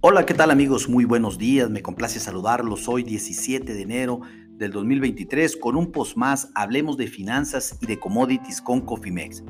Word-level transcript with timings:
Hola, 0.00 0.24
¿qué 0.24 0.32
tal 0.32 0.52
amigos? 0.52 0.88
Muy 0.88 1.04
buenos 1.04 1.38
días, 1.38 1.70
me 1.70 1.82
complace 1.82 2.20
saludarlos 2.20 2.88
hoy 2.88 3.02
17 3.02 3.74
de 3.74 3.82
enero 3.82 4.20
del 4.50 4.70
2023 4.70 5.56
con 5.56 5.74
un 5.74 5.90
post 5.90 6.16
más, 6.16 6.52
hablemos 6.54 6.96
de 6.96 7.08
finanzas 7.08 7.76
y 7.80 7.86
de 7.86 7.98
commodities 7.98 8.62
con 8.62 8.82
Cofimex. 8.82 9.42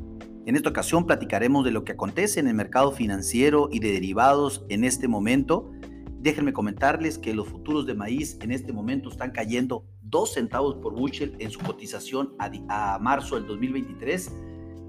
En 0.46 0.56
esta 0.56 0.70
ocasión 0.70 1.04
platicaremos 1.04 1.66
de 1.66 1.70
lo 1.70 1.84
que 1.84 1.92
acontece 1.92 2.40
en 2.40 2.48
el 2.48 2.54
mercado 2.54 2.92
financiero 2.92 3.68
y 3.70 3.80
de 3.80 3.92
derivados 3.92 4.64
en 4.70 4.84
este 4.84 5.06
momento. 5.06 5.70
Déjenme 6.18 6.54
comentarles 6.54 7.18
que 7.18 7.34
los 7.34 7.46
futuros 7.46 7.84
de 7.84 7.92
maíz 7.92 8.38
en 8.40 8.50
este 8.50 8.72
momento 8.72 9.10
están 9.10 9.32
cayendo 9.32 9.84
2 10.04 10.32
centavos 10.32 10.76
por 10.76 10.94
bushel 10.94 11.36
en 11.40 11.50
su 11.50 11.58
cotización 11.58 12.32
a, 12.38 12.98
marzo 12.98 13.34
del 13.34 13.46
2023 13.46 14.32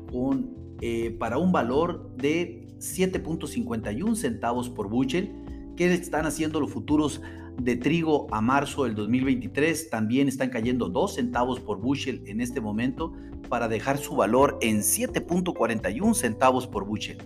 con, 0.09 0.55
eh, 0.79 1.17
para 1.19 1.37
un 1.37 1.51
valor 1.51 2.15
de 2.15 2.65
7.51 2.77 4.15
centavos 4.15 4.69
por 4.69 4.87
bushel 4.87 5.48
¿Qué 5.79 5.93
están 5.93 6.25
haciendo 6.25 6.59
los 6.59 6.73
futuros 6.73 7.21
de 7.57 7.77
trigo 7.77 8.27
a 8.31 8.41
marzo 8.41 8.83
del 8.83 8.95
2023? 8.95 9.89
También 9.89 10.27
están 10.27 10.49
cayendo 10.49 10.89
2 10.89 11.15
centavos 11.15 11.61
por 11.61 11.79
bushel 11.79 12.21
en 12.25 12.41
este 12.41 12.59
momento 12.59 13.13
para 13.47 13.69
dejar 13.69 13.97
su 13.97 14.13
valor 14.13 14.57
en 14.59 14.79
7.41 14.79 16.13
centavos 16.15 16.67
por 16.67 16.83
bushel. 16.85 17.19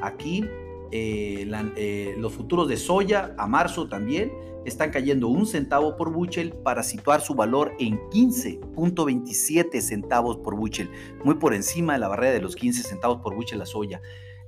Aquí 0.00 0.42
eh, 0.90 1.50
eh, 1.76 2.14
los 2.18 2.32
futuros 2.32 2.68
de 2.68 2.76
soya 2.76 3.34
a 3.38 3.46
marzo 3.46 3.88
también 3.88 4.32
están 4.64 4.90
cayendo 4.90 5.28
un 5.28 5.46
centavo 5.46 5.96
por 5.96 6.12
bushel 6.12 6.52
para 6.52 6.82
situar 6.82 7.20
su 7.20 7.34
valor 7.34 7.74
en 7.78 7.98
15.27 8.10 9.80
centavos 9.80 10.38
por 10.38 10.56
bushel, 10.56 10.90
muy 11.24 11.36
por 11.36 11.54
encima 11.54 11.94
de 11.94 12.00
la 12.00 12.08
barrera 12.08 12.34
de 12.34 12.40
los 12.40 12.56
15 12.56 12.82
centavos 12.82 13.20
por 13.22 13.34
bushel 13.34 13.58
la 13.58 13.66
soya. 13.66 14.00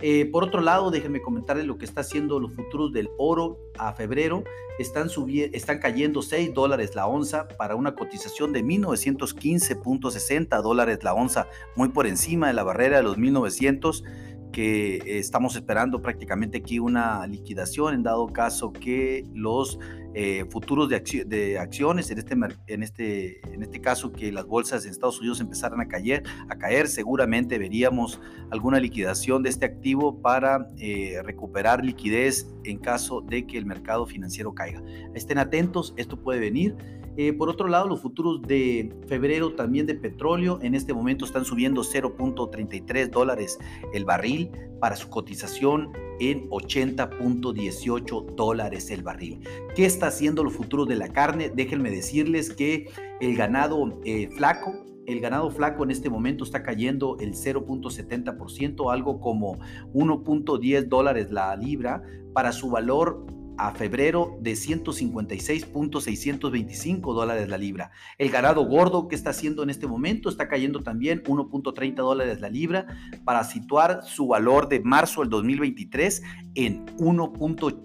Eh, 0.02 0.24
por 0.26 0.44
otro 0.44 0.62
lado, 0.62 0.90
déjenme 0.90 1.20
comentarles 1.20 1.66
lo 1.66 1.76
que 1.76 1.84
está 1.84 2.00
haciendo 2.00 2.40
los 2.40 2.54
futuros 2.54 2.90
del 2.92 3.10
oro 3.18 3.58
a 3.78 3.92
febrero. 3.92 4.44
Están, 4.78 5.10
están 5.52 5.78
cayendo 5.78 6.22
6 6.22 6.54
dólares 6.54 6.94
la 6.94 7.06
onza 7.06 7.48
para 7.48 7.74
una 7.74 7.94
cotización 7.94 8.54
de 8.54 8.64
1915.60 8.64 10.62
dólares 10.62 11.04
la 11.04 11.12
onza, 11.12 11.48
muy 11.76 11.90
por 11.90 12.06
encima 12.06 12.46
de 12.46 12.54
la 12.54 12.62
barrera 12.62 12.96
de 12.96 13.02
los 13.02 13.18
1900 13.18 14.04
que 14.52 15.18
estamos 15.18 15.54
esperando 15.56 16.00
prácticamente 16.02 16.58
aquí 16.58 16.78
una 16.78 17.26
liquidación 17.26 17.94
en 17.94 18.02
dado 18.02 18.26
caso 18.28 18.72
que 18.72 19.24
los 19.34 19.78
eh, 20.12 20.44
futuros 20.50 20.88
de, 20.88 21.24
de, 21.26 21.58
acciones, 21.58 22.10
en 22.10 22.18
este, 22.18 22.34
en, 22.66 22.82
este, 22.82 23.54
en 23.54 23.62
este 23.62 23.80
caso 23.80 24.10
que 24.10 24.32
las 24.32 24.44
bolsas 24.44 24.84
en 24.84 24.90
Estados 24.90 25.20
Unidos 25.20 25.40
empezaran 25.40 25.80
a 25.80 25.86
caer, 25.86 26.24
a 26.48 26.58
caer 26.58 26.88
seguramente 26.88 27.58
veríamos 27.58 28.20
alguna 28.50 28.80
liquidación 28.80 29.44
de 29.44 29.50
este 29.50 29.66
activo 29.66 30.20
para 30.20 30.66
eh, 30.78 31.20
recuperar 31.22 31.84
liquidez 31.84 32.48
en 32.64 32.78
caso 32.78 33.20
de 33.20 33.46
que 33.46 33.56
el 33.56 33.66
mercado 33.66 34.04
financiero 34.04 34.52
caiga. 34.52 34.82
Estén 35.14 35.38
atentos, 35.38 35.94
esto 35.96 36.16
puede 36.16 36.40
venir. 36.40 36.74
Eh, 37.16 37.32
por 37.32 37.48
otro 37.48 37.68
lado, 37.68 37.88
los 37.88 38.00
futuros 38.00 38.40
de 38.42 38.92
febrero 39.06 39.54
también 39.54 39.86
de 39.86 39.94
petróleo 39.94 40.58
en 40.62 40.74
este 40.74 40.94
momento 40.94 41.24
están 41.24 41.44
subiendo 41.44 41.82
0.33 41.82 43.10
dólares 43.10 43.58
el 43.92 44.04
barril 44.04 44.39
para 44.80 44.96
su 44.96 45.08
cotización 45.08 45.92
en 46.20 46.48
80.18 46.50 48.34
dólares 48.34 48.90
el 48.90 49.02
barril. 49.02 49.40
¿Qué 49.74 49.86
está 49.86 50.06
haciendo 50.08 50.44
los 50.44 50.54
futuros 50.54 50.88
de 50.88 50.96
la 50.96 51.08
carne? 51.08 51.50
Déjenme 51.50 51.90
decirles 51.90 52.50
que 52.50 52.88
el 53.20 53.36
ganado 53.36 54.00
eh, 54.04 54.28
flaco 54.36 54.84
el 55.06 55.20
ganado 55.20 55.50
flaco 55.50 55.82
en 55.82 55.90
este 55.90 56.08
momento 56.08 56.44
está 56.44 56.62
cayendo 56.62 57.16
el 57.18 57.34
0.70%, 57.34 58.92
algo 58.92 59.20
como 59.20 59.58
1.10 59.92 60.88
dólares 60.88 61.32
la 61.32 61.56
libra, 61.56 62.02
para 62.32 62.52
su 62.52 62.70
valor 62.70 63.26
a 63.66 63.72
febrero 63.72 64.38
de 64.40 64.52
156.625 64.52 67.14
dólares 67.14 67.48
la 67.48 67.58
libra. 67.58 67.90
El 68.16 68.30
ganado 68.30 68.64
gordo 68.64 69.06
que 69.06 69.14
está 69.14 69.28
haciendo 69.30 69.62
en 69.62 69.68
este 69.70 69.86
momento 69.86 70.30
está 70.30 70.48
cayendo 70.48 70.82
también 70.82 71.22
1.30 71.22 71.96
dólares 71.96 72.40
la 72.40 72.48
libra 72.48 72.86
para 73.24 73.44
situar 73.44 74.00
su 74.04 74.28
valor 74.28 74.68
de 74.68 74.80
marzo 74.80 75.20
del 75.20 75.28
2023 75.30 76.22
en, 76.54 76.86
1. 76.98 77.32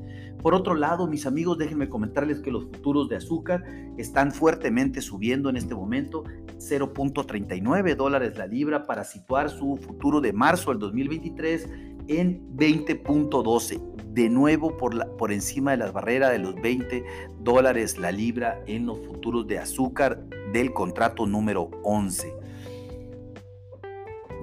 Por 0.41 0.55
otro 0.55 0.75
lado, 0.75 1.07
mis 1.07 1.27
amigos, 1.27 1.57
déjenme 1.57 1.89
comentarles 1.89 2.39
que 2.39 2.51
los 2.51 2.63
futuros 2.65 3.09
de 3.09 3.17
azúcar 3.17 3.65
están 3.97 4.31
fuertemente 4.31 5.01
subiendo 5.01 5.49
en 5.49 5.57
este 5.57 5.75
momento, 5.75 6.23
0.39 6.57 7.95
dólares 7.95 8.37
la 8.37 8.47
libra 8.47 8.87
para 8.87 9.03
situar 9.03 9.49
su 9.49 9.75
futuro 9.77 10.21
de 10.21 10.31
marzo 10.33 10.71
del 10.71 10.79
2023 10.79 11.90
en 12.19 12.55
20.12, 12.55 13.79
de 14.07 14.29
nuevo 14.29 14.77
por, 14.77 14.93
la, 14.93 15.05
por 15.17 15.31
encima 15.31 15.71
de 15.71 15.77
la 15.77 15.91
barrera 15.91 16.29
de 16.29 16.39
los 16.39 16.55
20 16.55 17.03
dólares 17.39 17.97
la 17.97 18.11
libra 18.11 18.61
en 18.67 18.85
los 18.85 18.99
futuros 18.99 19.47
de 19.47 19.59
azúcar 19.59 20.23
del 20.51 20.73
contrato 20.73 21.25
número 21.25 21.69
11. 21.83 22.41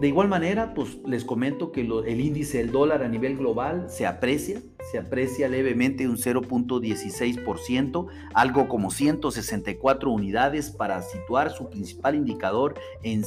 De 0.01 0.07
igual 0.07 0.29
manera, 0.29 0.75
pues 0.75 0.99
les 1.05 1.25
comento 1.25 1.73
que 1.73 1.81
el 1.81 2.21
índice 2.21 2.59
del 2.59 2.71
dólar 2.71 3.03
a 3.03 3.09
nivel 3.09 3.37
global 3.37 3.91
se 3.91 4.07
aprecia, 4.07 4.63
se 4.93 4.99
aprecia 4.99 5.49
levemente 5.49 6.07
un 6.07 6.17
0.16%, 6.17 8.07
algo 8.33 8.69
como 8.69 8.93
164 8.93 10.09
unidades 10.13 10.71
para 10.71 11.03
situar 11.03 11.51
su 11.51 11.69
principal 11.69 12.15
indicador 12.15 12.75
en 13.03 13.25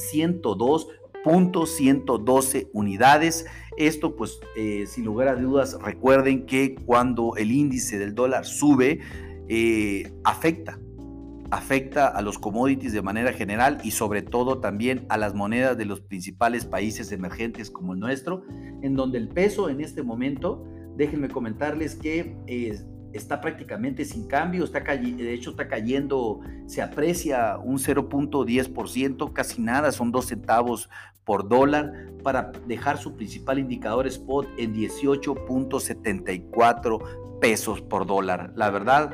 102.112 1.24 2.68
unidades. 2.72 3.46
Esto 3.76 4.16
pues 4.16 4.40
eh, 4.56 4.84
sin 4.86 5.04
lugar 5.04 5.28
a 5.28 5.36
dudas 5.36 5.78
recuerden 5.80 6.46
que 6.46 6.74
cuando 6.74 7.36
el 7.36 7.50
índice 7.50 7.98
del 7.98 8.14
dólar 8.14 8.44
sube 8.44 9.00
eh, 9.48 10.12
afecta 10.24 10.78
afecta 11.52 12.08
a 12.08 12.22
los 12.22 12.38
commodities 12.38 12.94
de 12.94 13.02
manera 13.02 13.30
general 13.34 13.76
y 13.84 13.90
sobre 13.90 14.22
todo 14.22 14.60
también 14.60 15.04
a 15.10 15.18
las 15.18 15.34
monedas 15.34 15.76
de 15.76 15.84
los 15.84 16.00
principales 16.00 16.64
países 16.64 17.12
emergentes 17.12 17.70
como 17.70 17.92
el 17.92 18.00
nuestro, 18.00 18.42
en 18.80 18.96
donde 18.96 19.18
el 19.18 19.28
peso 19.28 19.68
en 19.68 19.82
este 19.82 20.02
momento, 20.02 20.64
déjenme 20.96 21.28
comentarles 21.28 21.94
que 21.94 22.34
está 23.12 23.40
prácticamente 23.40 24.04
sin 24.04 24.26
cambio, 24.26 24.64
está 24.64 24.82
de 24.82 25.32
hecho 25.32 25.50
está 25.50 25.68
cayendo, 25.68 26.40
se 26.66 26.82
aprecia 26.82 27.56
un 27.58 27.78
0.10%, 27.78 29.32
casi 29.32 29.62
nada, 29.62 29.92
son 29.92 30.10
dos 30.12 30.26
centavos 30.26 30.90
por 31.24 31.48
dólar 31.48 32.12
para 32.22 32.52
dejar 32.66 32.98
su 32.98 33.14
principal 33.14 33.58
indicador 33.58 34.06
spot 34.06 34.46
en 34.58 34.74
18.74 34.74 37.40
pesos 37.40 37.80
por 37.82 38.06
dólar. 38.06 38.52
La 38.56 38.70
verdad, 38.70 39.12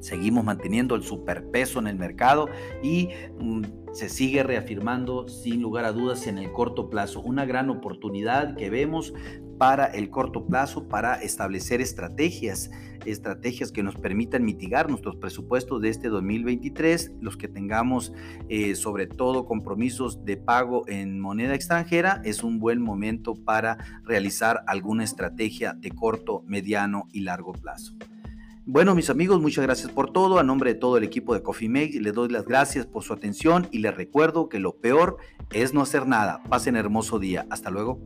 seguimos 0.00 0.44
manteniendo 0.44 0.94
el 0.94 1.02
superpeso 1.02 1.78
en 1.78 1.88
el 1.88 1.96
mercado 1.96 2.48
y 2.82 3.10
mm, 3.38 3.62
se 3.92 4.08
sigue 4.08 4.42
reafirmando 4.42 5.28
sin 5.28 5.60
lugar 5.62 5.84
a 5.84 5.92
dudas 5.92 6.26
en 6.26 6.38
el 6.38 6.50
corto 6.52 6.88
plazo. 6.90 7.20
Una 7.20 7.44
gran 7.44 7.70
oportunidad 7.70 8.56
que 8.56 8.70
vemos 8.70 9.14
para 9.58 9.86
el 9.86 10.10
corto 10.10 10.46
plazo 10.46 10.88
para 10.88 11.14
establecer 11.16 11.80
estrategias, 11.80 12.70
estrategias 13.04 13.72
que 13.72 13.82
nos 13.82 13.96
permitan 13.96 14.44
mitigar 14.44 14.88
nuestros 14.88 15.16
presupuestos 15.16 15.80
de 15.80 15.88
este 15.88 16.08
2023, 16.08 17.12
los 17.20 17.36
que 17.36 17.48
tengamos 17.48 18.12
eh, 18.48 18.74
sobre 18.74 19.06
todo 19.06 19.46
compromisos 19.46 20.24
de 20.24 20.36
pago 20.36 20.84
en 20.88 21.20
moneda 21.20 21.54
extranjera, 21.54 22.20
es 22.24 22.42
un 22.42 22.58
buen 22.58 22.80
momento 22.80 23.34
para 23.34 23.78
realizar 24.04 24.62
alguna 24.66 25.04
estrategia 25.04 25.74
de 25.74 25.90
corto, 25.90 26.42
mediano 26.46 27.08
y 27.12 27.20
largo 27.20 27.52
plazo. 27.52 27.94
Bueno, 28.68 28.96
mis 28.96 29.10
amigos, 29.10 29.40
muchas 29.40 29.64
gracias 29.64 29.92
por 29.92 30.10
todo. 30.10 30.40
A 30.40 30.42
nombre 30.42 30.74
de 30.74 30.80
todo 30.80 30.96
el 30.96 31.04
equipo 31.04 31.34
de 31.34 31.42
Coffee 31.42 31.68
Make, 31.68 32.00
les 32.00 32.12
doy 32.12 32.28
las 32.28 32.44
gracias 32.44 32.84
por 32.84 33.04
su 33.04 33.12
atención 33.12 33.68
y 33.70 33.78
les 33.78 33.94
recuerdo 33.94 34.48
que 34.48 34.58
lo 34.58 34.74
peor 34.74 35.18
es 35.52 35.72
no 35.72 35.82
hacer 35.82 36.08
nada. 36.08 36.42
Pasen 36.48 36.74
hermoso 36.74 37.20
día. 37.20 37.46
Hasta 37.48 37.70
luego. 37.70 38.00